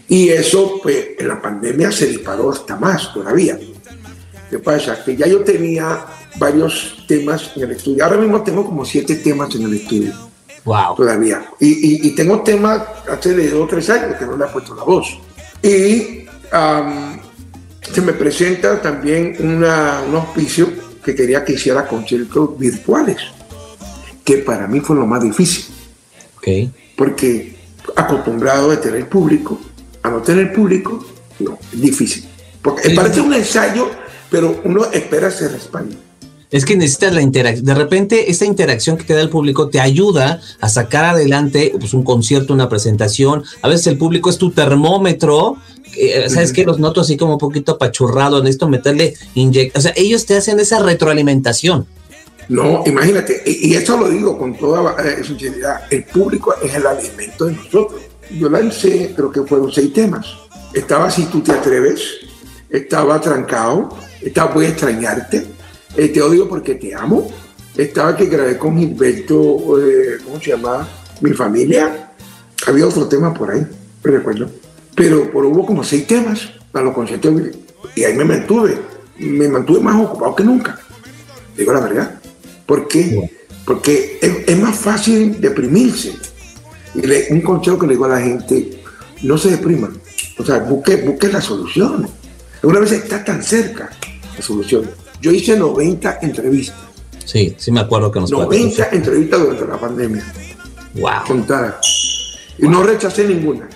[0.08, 3.58] Y eso, pues, en la pandemia se disparó hasta más todavía.
[4.50, 5.04] ¿Qué pasa?
[5.04, 6.06] Que ya yo tenía
[6.38, 8.04] varios temas en el estudio.
[8.04, 10.12] Ahora mismo tengo como siete temas en el estudio
[10.66, 10.96] Wow.
[10.96, 11.44] todavía.
[11.60, 14.48] Y, y- y tengo temas hace de dos o tres años que no le he
[14.50, 15.08] puesto la voz.
[15.64, 16.26] Y
[17.94, 20.68] se me presenta también una- un auspicio
[21.04, 23.18] que quería que hiciera conciertos virtuales,
[24.24, 25.66] que para mí fue lo más difícil,
[26.38, 26.48] Ok.
[26.98, 27.56] porque
[27.96, 29.60] acostumbrado a tener público,
[30.04, 31.06] a no tener público,
[31.40, 32.26] no, es difícil.
[32.62, 32.96] Porque Sí.
[32.96, 33.90] parece un ensayo,
[34.30, 35.96] pero uno espera se respalde.
[36.52, 37.66] Es que necesitas la interacción.
[37.66, 41.94] De repente, esa interacción que te da el público te ayuda a sacar adelante pues,
[41.94, 43.44] un concierto, una presentación.
[43.62, 45.56] A veces el público es tu termómetro.
[45.98, 46.64] eh, ¿Sabes qué?
[46.66, 48.42] Los noto así como un poquito apachurrado.
[48.44, 49.78] Necesito meterle inyect.
[49.78, 51.86] O sea, ellos te hacen esa retroalimentación.
[52.52, 56.86] No, imagínate, y, y esto lo digo con toda eh, sinceridad, el público es el
[56.86, 58.02] alimento de nosotros.
[58.30, 60.28] Yo lancé, creo que fueron seis temas.
[60.74, 62.02] Estaba Si tú te atreves,
[62.70, 65.46] estaba Trancado, estaba Voy a extrañarte,
[65.96, 67.32] eh, Te odio porque te amo,
[67.78, 70.90] estaba que grabé con Gilberto, eh, ¿cómo se llama?
[71.22, 72.12] Mi familia.
[72.68, 73.66] Había otro tema por ahí,
[74.04, 74.50] no recuerdo.
[74.94, 77.34] Pero, pero hubo como seis temas para los conciertos
[77.96, 78.78] y ahí me mantuve,
[79.20, 80.82] me mantuve más ocupado que nunca
[81.62, 82.21] digo la verdad.
[82.72, 83.30] ¿Por qué?
[83.66, 86.14] Porque es, es más fácil deprimirse.
[86.96, 88.82] Y le- un consejo que le digo a la gente,
[89.24, 89.92] no se depriman.
[90.38, 92.10] O sea, busque, busque las soluciones.
[92.64, 93.90] Una vez está tan cerca
[94.38, 94.90] la solución.
[95.22, 96.78] Yo hice 90 entrevistas.
[97.26, 100.24] Sí, sí me acuerdo que nos 90 entrevistas durante la pandemia.
[100.94, 101.12] Wow.
[101.28, 101.76] Contadas.
[102.58, 103.68] Y no rechacé ninguna.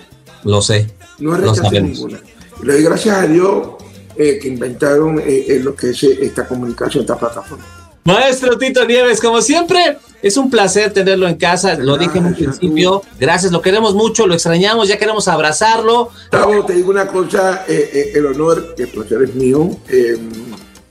[0.44, 0.86] Lo sé.
[1.18, 2.18] No rechacé ninguna.
[2.62, 3.74] Le doy gracias a Dios
[4.16, 7.85] eh, que inventaron eh, eh, lo que es esta comunicación, esta plataforma.
[8.06, 11.74] Maestro Tito Nieves, como siempre, es un placer tenerlo en casa.
[11.74, 13.02] Lo dije en un principio.
[13.18, 16.10] Gracias, lo queremos mucho, lo extrañamos, ya queremos abrazarlo.
[16.30, 19.70] Gustavo, te digo una cosa, eh, eh, el honor, el placer es mío.
[19.88, 20.16] eh,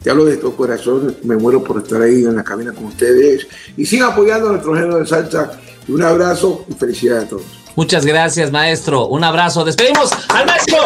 [0.04, 3.47] te hablo de todo corazón, me muero por estar ahí en la cabina con ustedes.
[3.75, 5.54] Y sigan apoyando a nuestro género de salsa.
[5.88, 7.43] Un abrazo y felicidades a todos.
[7.75, 9.08] Muchas gracias, maestro.
[9.08, 9.65] Un abrazo.
[9.65, 10.78] Despedimos al maestro.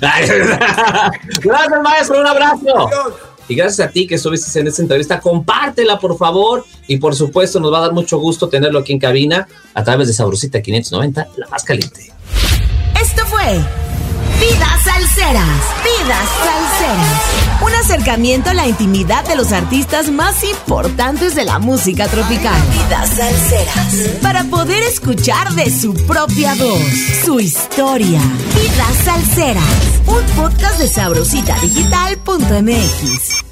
[1.42, 2.20] Gracias, maestro.
[2.20, 2.90] Un abrazo.
[3.48, 5.20] Y gracias a ti que estuviste en esta entrevista.
[5.20, 6.64] Compártela, por favor.
[6.86, 10.06] Y por supuesto, nos va a dar mucho gusto tenerlo aquí en cabina a través
[10.08, 12.12] de Sabrosita 590, la más caliente.
[13.00, 13.58] Esto fue
[14.40, 15.60] Vidas Salseras.
[15.82, 17.22] Vidas Salseras.
[17.62, 22.58] Un acercamiento a la intimidad de los artistas más importantes de la música tropical.
[22.70, 23.94] Vidas Salseras.
[24.22, 26.80] Para poder escuchar de su propia voz,
[27.24, 28.20] su historia.
[28.54, 29.64] Vidas Salseras.
[30.06, 33.47] Un podcast de sabrositadigital.mx.